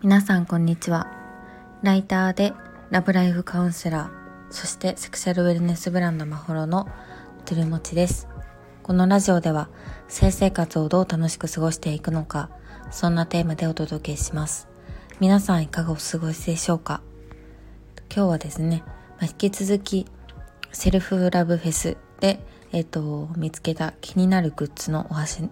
[0.00, 1.08] 皆さんこんにちは。
[1.82, 2.52] ライターで
[2.90, 6.86] ラブライフカウンセラーそしてセクシャルウェルネスブランドマホロの
[7.46, 8.28] トゥルモチです。
[8.84, 9.70] このラジオでは
[10.06, 12.48] 性生活をどう楽しく過ごしていくのか
[12.92, 14.68] そんなテーマでお届けします。
[15.18, 17.00] 皆さんいかがお過ごしでしょうか？
[18.14, 20.06] 今日はですね、まあ、引き続き
[20.70, 22.38] セルフラブフェスで
[22.76, 25.06] えっ、と、見つけた気になるグッズの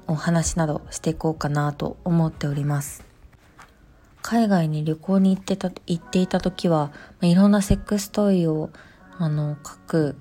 [0.07, 3.03] お話などしていこうかなと思っております。
[4.21, 8.69] 海外に旅行に行ってた、行っていた時は、まいろんなセックストイを、
[9.17, 10.17] あの、各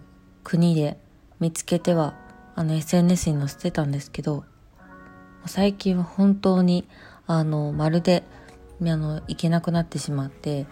[0.45, 0.97] 国で
[1.41, 2.15] 見つけては、
[2.55, 4.45] あの、SNS に載せてたんですけど、
[5.45, 6.87] 最近は本当に、
[7.27, 8.23] あの、まるで、
[8.81, 10.67] あの、行けなくなってしまって、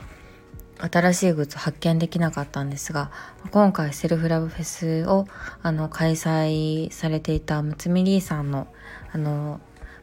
[0.81, 3.11] 新しいグッズ発見できなかったんですが、
[3.51, 5.27] 今回セルフラブフェスを
[5.61, 8.67] あの開催されていたムツミリーさんの
[9.13, 9.59] あの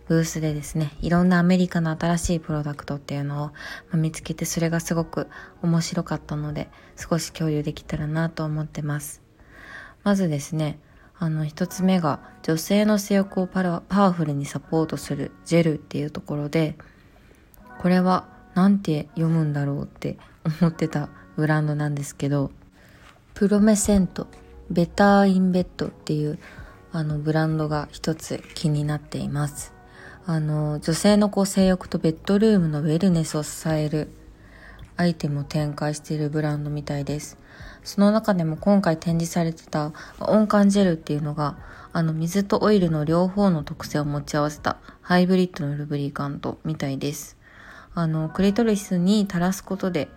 [0.07, 3.53] ブースでですね、いろんなアメリカの新しいプロダクトっていうの
[3.93, 5.29] を見つけてそれがすごく
[5.63, 9.21] 面白かったので少し共有できたらなと思ってます。
[10.05, 10.79] まずですね、
[11.19, 16.77] あの一つ目が女性の性欲をパワフルにサポートするジェルっていうところで、
[17.79, 20.17] これは何て読むんだろうって
[20.61, 22.51] 思ってたブランドなんですけど
[23.35, 24.27] プロメセント
[24.71, 26.39] ベターインベッドっていう
[26.93, 29.73] あのブランドが一つ気になっています。
[30.27, 34.11] あの女性のこう性欲とベッドルームのウェルネスを支える
[34.97, 37.39] アイテムを展開しているブランドみたいです。
[37.83, 41.57] その中でも今回展示されてた温感ジェルっていうのが
[41.93, 47.39] あの水とオイルの両方の特性を持ち合わせたハイブリッドのルブリカントみたいです。
[47.95, 50.09] あのクリトリスに垂らすことで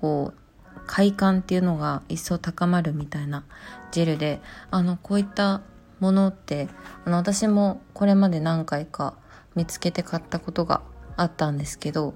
[0.00, 3.44] こう快感っていうのが一層高まるみたいな
[3.92, 5.62] ジェルであのこういった
[6.00, 6.68] ものって
[7.04, 9.14] あの私もこれまで何回か
[9.54, 10.82] 見つけて買ったことが
[11.16, 12.14] あったんですけど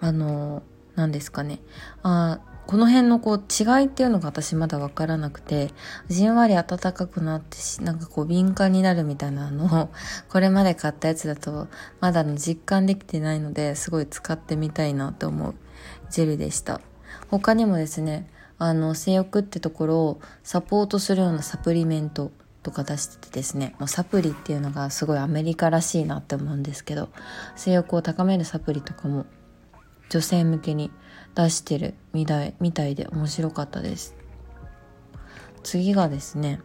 [0.00, 0.62] あの
[0.94, 1.60] 何ですかね。
[2.02, 5.70] あこの辺のこう違いっていうのが私まだ分からなくて
[6.08, 9.90] じんわり暖かくなってしなんかこう敏感になるみたいなのを
[10.30, 11.68] これまで買ったやつだと
[12.00, 15.54] まだの実感できてないのですごい使ってみたいなと思う。
[16.14, 16.80] ジェルでした。
[17.28, 22.30] 他にもですねあの性欲ってところをサポートするようなサプリメント
[22.62, 27.08] とか出しててですねサプリっていうのがすごいアメリカらしいなって思うんですけど
[27.56, 29.26] 性欲を高めるサプリとかも
[30.08, 30.92] 女性向けに
[31.34, 34.14] 出してるみたいみたいで面白かったです。
[35.64, 36.60] 次がですね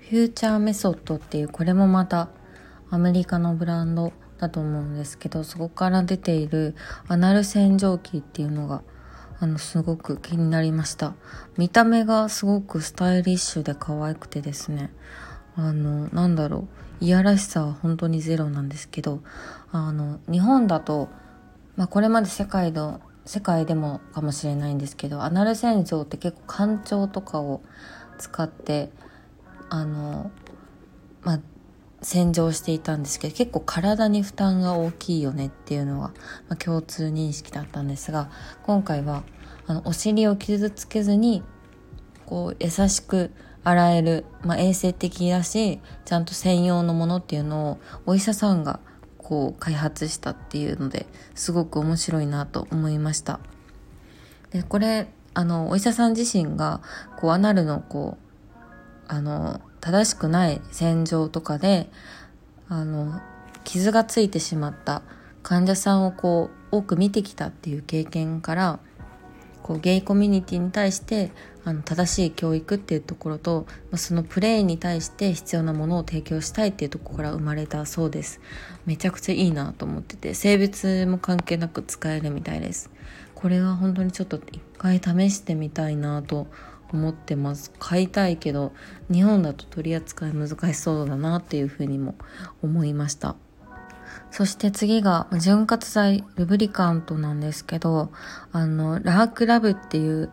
[0.00, 2.30] フューチャーメソッドっていうこれもまた
[2.90, 4.12] アメリカのブランド
[4.42, 6.74] だと思うんですけどそこから出ている
[7.06, 8.82] アナル洗浄機っていうのが
[9.38, 11.14] あのすごく気になりました。
[11.56, 14.92] 見た目がすごくスタイリッシュで可愛くてですね。
[15.56, 16.68] あのなんだろ
[17.00, 17.04] う。
[17.04, 19.22] いやらしさは本当にゼロなんですけど
[19.72, 21.08] あの日本だと、
[21.76, 27.62] まあ、これまで世界の世界でもかもしれないんですけどアナル洗浄って結構干潮とかを
[28.18, 28.90] 使って
[29.70, 30.30] あの
[31.22, 31.40] まあ
[32.02, 36.08] 洗浄していたんですけど結構体に負担が大きいよねっていうのが、
[36.48, 38.30] まあ、共通認識だったんですが
[38.64, 39.22] 今回は
[39.66, 41.42] あのお尻を傷つけずに
[42.26, 43.30] こう優しく
[43.64, 48.80] 洗える、まあ、衛生的だしちゃんと専用のものっていうのをお医者さんが
[49.18, 53.38] こう開発したっていうのですごく面白いなと思いました。
[54.50, 56.82] でこれあのお医者さん自身が
[57.16, 58.62] こうアナルのこう
[59.08, 61.90] あの正しくない洗浄とかで
[62.68, 63.20] あの
[63.64, 65.02] 傷がついてしまった
[65.42, 68.78] 患者さんをこう多く見てきたっていう経験から
[69.62, 71.32] こうゲイコミュニティに対して
[71.64, 73.66] あの正しい教育っていうところと
[73.96, 78.40] そのプレイに対して必要なものを提供したいっていうところから生まれたそうです。
[78.86, 82.90] めちゃくちゃいいなと思ってて性別も関係なく使えるみたいです。
[83.34, 86.46] これは本当にちょっと一回試してみたいなと
[86.92, 87.72] 思ってます。
[87.78, 88.72] 買いたいけど
[89.10, 92.14] 日本だと取り扱い難しそうだなっていうふうにも
[92.62, 93.36] 思いました。
[94.30, 98.10] そして次が潤滑剤ルブリカントなんですけど
[98.50, 100.30] あのラークラブっていう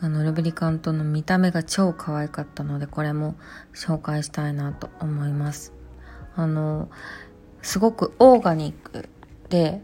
[0.00, 3.34] あのルブリカントの見た目が超可愛かったのでこれも
[3.74, 5.72] 紹介したいなと思います。
[6.36, 6.90] あの
[7.62, 9.08] すごくオーガニック
[9.48, 9.82] で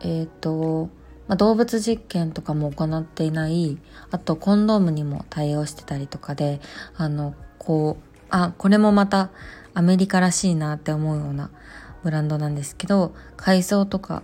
[0.00, 0.88] えっ、ー、と
[1.28, 3.78] まあ、動物実験とかも行っていない
[4.10, 6.60] あとコンドームにも対応してたりとかで
[6.96, 9.30] あのこうあこれもまた
[9.74, 11.50] アメリカらしいなって思うような
[12.02, 14.22] ブランドなんですけど海藻とか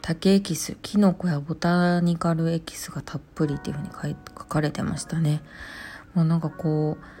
[0.00, 5.42] 竹エキスキノコやボタニカルエキスがたっぷりっていう風に書かれてましたね。
[6.14, 7.17] もうなんかこう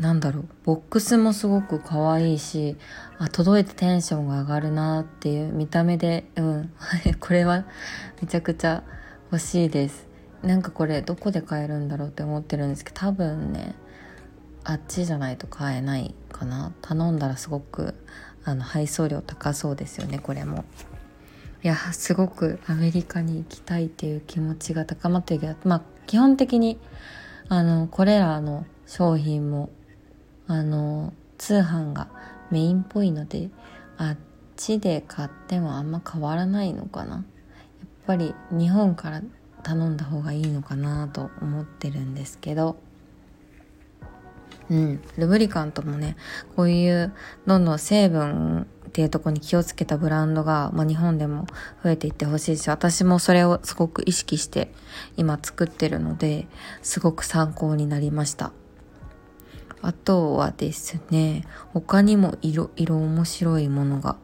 [0.00, 2.76] なんだろうボックスもすごく可愛いし
[3.18, 6.72] あ届いてテンションが上がるなっていう見た目でうん。
[7.18, 7.64] これは
[8.20, 8.82] めちゃくちゃ
[9.32, 10.06] 欲しいです。
[10.42, 13.74] なんかこれどこで買えるんだろうって思ってるんですけど多分ね
[14.64, 16.72] あっちじゃないと買えないかな。
[16.82, 17.94] 頼んだらすごく
[18.44, 20.64] あの配送料高そうですよねこれも。
[21.62, 26.78] いやすごくアメリカに行きたいっていう気持ちが高まってるけどまあ基本的に
[27.48, 29.70] あのこれらの商品も
[30.48, 32.08] あの通販が
[32.50, 33.50] メインっぽいので
[33.96, 34.16] あっ
[34.56, 37.16] ちで買ってもあんま変わらないのかな。
[37.16, 37.24] やっ
[38.06, 39.22] ぱり日本から
[39.62, 42.76] 頼んだ方がいいのかなと思ってるんですけど。
[44.68, 46.16] うん、ルブリカントもね
[46.56, 47.12] こういう
[47.46, 51.46] どんどん成分っていうとこに気をつけたブランドが、まあ、日本でも
[51.84, 54.72] 増えていってほしいし私もそれをすごく意識して
[55.16, 56.48] 今作ってるので
[56.82, 58.52] すごく参考になりました。
[59.82, 64.16] あとはですね他にも色色面白いものが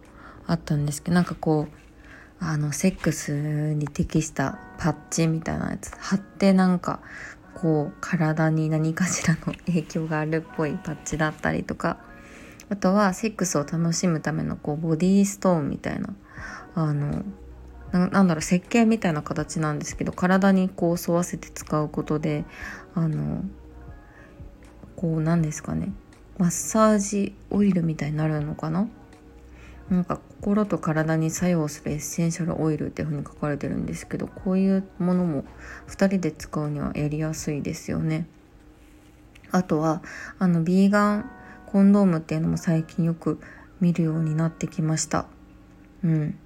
[0.46, 7.00] あったんですけどなんかこうあのセックスに適したパッチみたいなやつ貼ってなんか
[7.54, 11.98] こう体に何かしらの 影響があるっぽいパッチだったりとか
[12.68, 16.14] あとはセックスを楽しむためのこうボディーストーンみたいな
[16.74, 17.22] あの
[17.92, 22.44] なんだろう石鹸みたいな形なんですけど体にこう沿わせて使うことで
[22.94, 23.44] あの
[25.02, 25.92] こうなんですかね
[26.38, 28.88] マッサージオイルみたいになるのかな
[29.90, 35.44] なんか心と体に作用するエッセンシャルオイルっていう風に書かれてるんですけどこういうものも
[35.88, 38.26] 2人で使うにはやりやすいですよね。
[39.50, 40.02] あとは
[40.38, 41.30] あのビーガン
[41.66, 43.40] コンドームっていうのも最近よく
[43.80, 45.26] 見るようになってきました。
[46.02, 46.38] うん。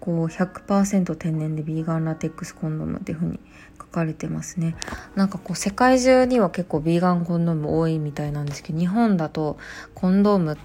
[0.00, 3.40] こう100%天然でビーガンラテックスコンドームっていう風に
[3.78, 4.76] 書かれてますね。
[5.14, 9.58] なんかこう世界中には結構ビーガンコンドーム多いみたいなんですけど日本だと
[9.94, 10.56] コンドームっ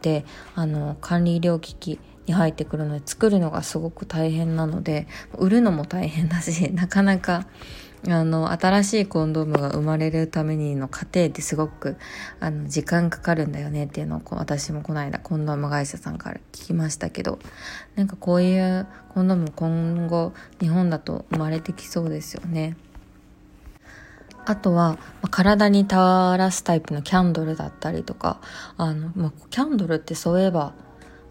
[0.00, 0.24] て
[0.54, 5.06] あの管理医療機器に入ってくるので作るのがすごく大変なので
[5.36, 7.46] 売るのも大変だしなかなか
[8.08, 11.96] あの新しいコンドームが生まれるためにの過程ってすごく
[12.40, 17.38] あの時間かかるんだよねっていうのを私もこの間コンドーム会社さんから聞きましたけど
[17.94, 22.76] なんかこういうコンドーム今後日本だと生まれてきそうですよね。
[24.44, 28.40] あとは、ま体に垂らすタイプのキャンドルだったりとか、
[28.76, 30.72] あの、まあ、キャンドルってそういえば、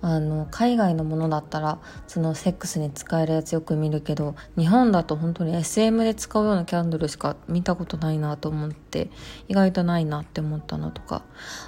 [0.01, 9.09] あの海外のものだったらそのセックスに使えるやつよく見るけど日本だと本当に SM で使うようなキャンドルしか見たことないなと思って
[9.47, 11.23] 意外とないなって思ったのとか、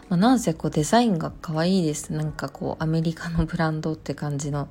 [0.09, 2.11] まあ、なんせこうデザインが可愛いです。
[2.11, 4.67] なんかこうアメリカのブランドって感じの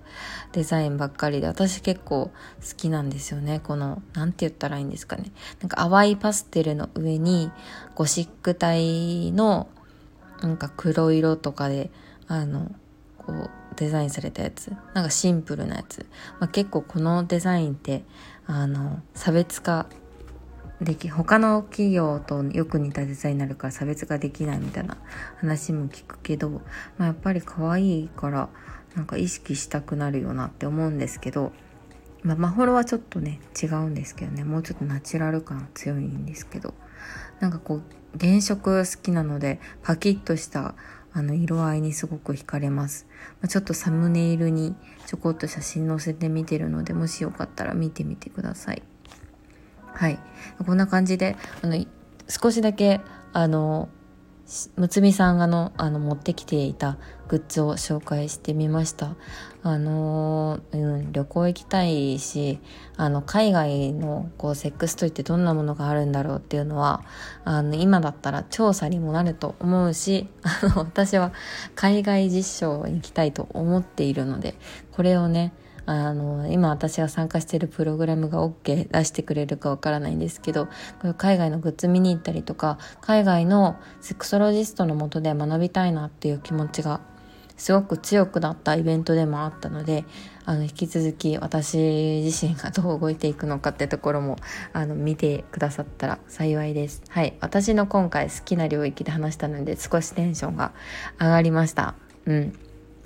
[0.52, 2.32] デザインばっかりで私結構好
[2.76, 3.60] きなんですよね。
[3.60, 5.30] この何て言ったらいいんですかね。
[5.60, 7.52] なんか淡いパステルの上に
[7.94, 9.68] ゴシック体の
[10.42, 11.90] なんか黒色とかで
[12.26, 12.72] あの
[13.26, 14.72] こうデザインされたやつ。
[14.94, 16.06] なんかシンプルなやつ、
[16.40, 18.04] まあ、結構このデザインって
[18.46, 19.86] あの差別化
[20.84, 24.96] でき他の企業とよく似たデザインになるから差別化できないみたいな
[25.36, 26.60] 話も聞くけど、ま
[27.00, 28.48] あ、やっぱり可愛いから
[28.96, 31.52] なんか意識したくなるよなって思うんですけど、
[32.22, 36.74] まあ、マホロはちょっとね違うんですけどねもうちょっとナチュラル感強いんですけど
[37.40, 37.82] なんかこう
[38.20, 40.74] 原色好きなのでパキッとした
[41.14, 43.06] あの色合いにすごく惹かれます。
[43.40, 44.74] まあ、ちょっとサムネイルに
[45.06, 48.82] ちょこっと写真載せてみてるので、もしよかったら見てみてください。
[49.92, 50.18] はい。
[50.64, 51.84] こんな感じで、あの、
[52.28, 53.00] 少しだけ、
[53.32, 53.88] あの、
[54.76, 59.16] むつみさんがのあの持ってきていたグッズを紹介してみました。
[59.62, 62.58] あのー、うん、旅行行きたいし
[62.96, 67.04] あの海外のこうセックストイってどんなものがあるんだろうっていうのは
[67.44, 71.32] あの今だったら調査にもなると思うしあの私は
[71.76, 74.56] 海外実証に行きたいと思っているので
[74.90, 75.52] これをね
[75.86, 80.68] あの今私が参加しているプログラムが OK 出してくれるかわからないんですけど
[81.18, 87.00] 海外のグッズ見に行ったりとか海外のセクソロジストのもとで学びたいなっていう気持ちが
[87.56, 90.04] すごく強くなったイベントでもあったので
[90.44, 91.78] あの引き続き私
[92.24, 94.36] 自身がどう動いていくのかってところも
[94.72, 97.02] あの見てくださったら幸いです。
[97.08, 97.36] はい。
[97.40, 100.72] 私の今回好きな領域で話したので少しテンションが
[101.20, 101.94] 上がりました。
[102.26, 102.52] うん。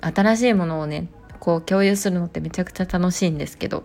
[0.01, 3.83] 新しいものをね、こう共有するのってめちゃくちゃ楽しいんですけど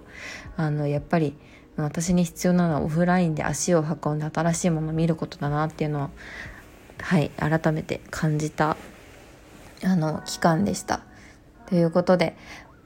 [0.56, 1.36] あのやっぱり
[1.76, 6.10] 私に必要なのはオフラインで足を運んで新しいものを見ることだなっていうのは
[7.00, 8.76] はい改めて感じた
[9.84, 11.02] あの期間でした。
[11.66, 12.36] ということで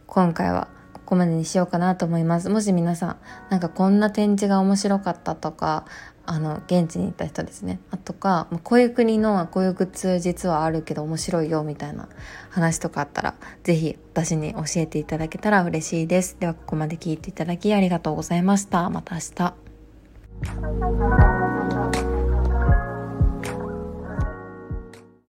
[0.06, 2.48] 今回はこここまでにしようかなと思います。
[2.48, 3.16] もし皆さん、
[3.48, 5.84] なんかこんな展示が面白かったとか、
[6.26, 7.80] あの、現地に行った人ですね。
[7.90, 12.08] あとかま、こういう国のこういうグッズ実はあるけど面白いよみたいな
[12.50, 16.36] 話とかあったら、是非私に教えていただけたら嬉しいです。
[16.38, 18.88] では、ここまで聞いていただきありがとうございました。
[18.90, 19.54] また明日。